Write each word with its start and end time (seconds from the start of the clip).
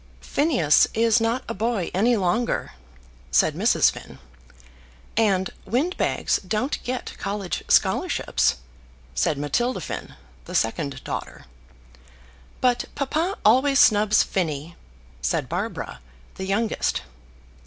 "Phineas 0.21 0.87
is 0.95 1.21
not 1.21 1.43
a 1.47 1.53
boy 1.53 1.91
any 1.93 2.17
longer," 2.17 2.71
said 3.29 3.53
Mrs. 3.53 3.91
Finn. 3.91 4.17
"And 5.15 5.51
windbags 5.63 6.39
don't 6.39 6.81
get 6.83 7.13
college 7.19 7.63
scholarships," 7.67 8.55
said 9.13 9.37
Matilda 9.37 9.79
Finn, 9.79 10.15
the 10.45 10.55
second 10.55 11.03
daughter. 11.03 11.45
"But 12.61 12.85
papa 12.95 13.37
always 13.45 13.79
snubs 13.79 14.23
Phinny," 14.23 14.75
said 15.21 15.47
Barbara, 15.47 15.99
the 16.33 16.45
youngest. 16.47 17.03